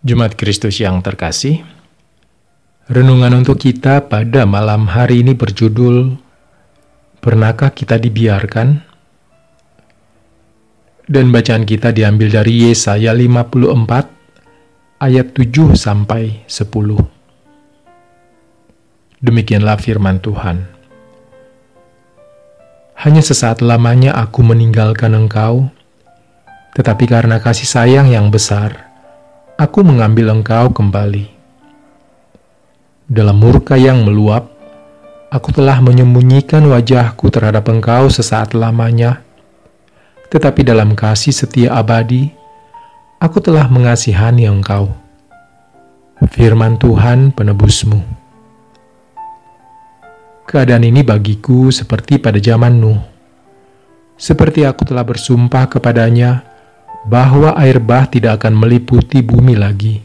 [0.00, 1.60] Jemaat Kristus yang terkasih,
[2.88, 6.16] renungan untuk kita pada malam hari ini berjudul
[7.20, 8.80] Pernahkah kita dibiarkan?
[11.04, 19.20] Dan bacaan kita diambil dari Yesaya 54 ayat 7 sampai 10.
[19.20, 20.64] Demikianlah firman Tuhan.
[23.04, 25.68] Hanya sesaat lamanya aku meninggalkan engkau,
[26.72, 28.89] tetapi karena kasih sayang yang besar,
[29.60, 31.28] aku mengambil engkau kembali.
[33.04, 34.48] Dalam murka yang meluap,
[35.28, 39.20] aku telah menyembunyikan wajahku terhadap engkau sesaat lamanya,
[40.32, 42.32] tetapi dalam kasih setia abadi,
[43.20, 44.96] aku telah mengasihani engkau.
[46.24, 48.00] Firman Tuhan penebusmu.
[50.48, 53.00] Keadaan ini bagiku seperti pada zaman Nuh.
[54.16, 56.49] Seperti aku telah bersumpah kepadanya,
[57.08, 60.04] bahwa air bah tidak akan meliputi bumi lagi.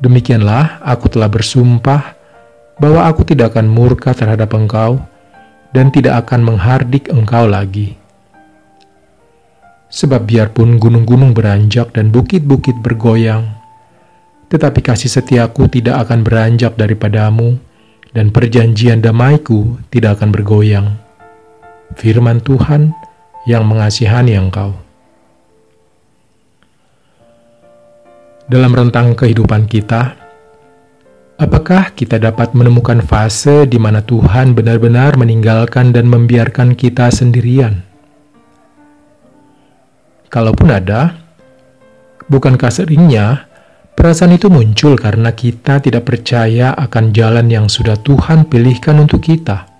[0.00, 2.16] Demikianlah aku telah bersumpah
[2.80, 4.96] bahwa aku tidak akan murka terhadap engkau
[5.76, 8.00] dan tidak akan menghardik engkau lagi.
[9.90, 13.52] Sebab biarpun gunung-gunung beranjak dan bukit-bukit bergoyang,
[14.48, 17.58] tetapi kasih setiaku tidak akan beranjak daripadamu
[18.16, 20.88] dan perjanjian damaiku tidak akan bergoyang.
[21.98, 22.94] Firman Tuhan
[23.44, 24.89] yang mengasihani engkau.
[28.50, 30.18] Dalam rentang kehidupan kita,
[31.38, 37.86] apakah kita dapat menemukan fase di mana Tuhan benar-benar meninggalkan dan membiarkan kita sendirian?
[40.26, 41.14] Kalaupun ada,
[42.26, 43.46] bukankah seringnya
[43.94, 49.70] perasaan itu muncul karena kita tidak percaya akan jalan yang sudah Tuhan pilihkan untuk kita,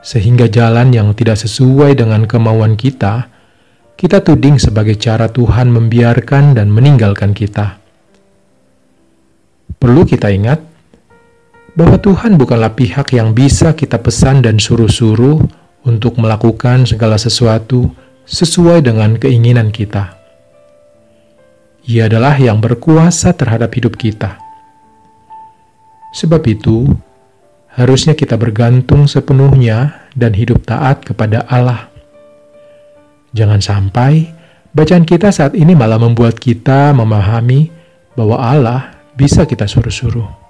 [0.00, 3.28] sehingga jalan yang tidak sesuai dengan kemauan kita
[3.98, 7.82] kita tuding sebagai cara Tuhan membiarkan dan meninggalkan kita.
[9.74, 10.62] Perlu kita ingat
[11.74, 15.42] bahwa Tuhan bukanlah pihak yang bisa kita pesan dan suruh-suruh
[15.82, 17.90] untuk melakukan segala sesuatu
[18.22, 20.14] sesuai dengan keinginan kita.
[21.90, 24.38] Ia adalah yang berkuasa terhadap hidup kita.
[26.14, 26.86] Sebab itu,
[27.74, 31.97] harusnya kita bergantung sepenuhnya dan hidup taat kepada Allah
[33.36, 34.32] Jangan sampai
[34.72, 37.68] bacaan kita saat ini malah membuat kita memahami
[38.16, 38.80] bahwa Allah
[39.18, 40.48] bisa kita suruh-suruh.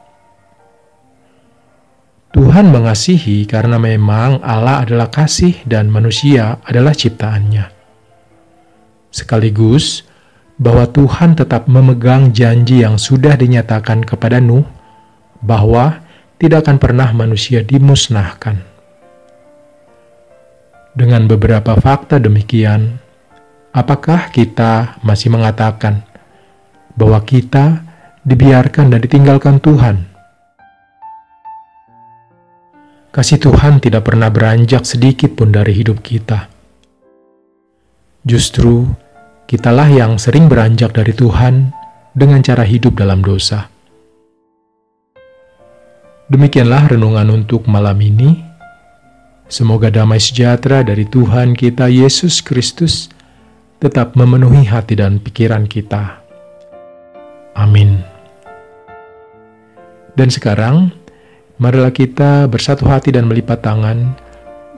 [2.28, 7.72] Tuhan mengasihi karena memang Allah adalah kasih dan manusia adalah ciptaannya.
[9.08, 10.04] Sekaligus
[10.60, 14.66] bahwa Tuhan tetap memegang janji yang sudah dinyatakan kepada Nuh
[15.40, 16.04] bahwa
[16.36, 18.77] tidak akan pernah manusia dimusnahkan.
[20.98, 22.98] Dengan beberapa fakta demikian,
[23.70, 26.02] apakah kita masih mengatakan
[26.98, 27.86] bahwa kita
[28.26, 30.10] dibiarkan dan ditinggalkan Tuhan?
[33.14, 36.50] Kasih Tuhan tidak pernah beranjak sedikit pun dari hidup kita.
[38.26, 38.90] Justru,
[39.46, 41.70] kitalah yang sering beranjak dari Tuhan
[42.10, 43.70] dengan cara hidup dalam dosa.
[46.26, 48.47] Demikianlah renungan untuk malam ini.
[49.48, 53.08] Semoga damai sejahtera dari Tuhan kita Yesus Kristus
[53.80, 56.20] tetap memenuhi hati dan pikiran kita.
[57.56, 58.04] Amin.
[60.12, 60.92] Dan sekarang,
[61.56, 64.12] marilah kita bersatu hati dan melipat tangan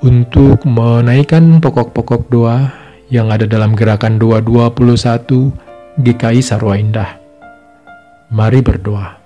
[0.06, 2.70] untuk menaikkan pokok-pokok doa
[3.10, 5.50] yang ada dalam gerakan doa 21
[5.98, 7.18] GKI Sarwa Indah.
[8.30, 9.19] Mari berdoa.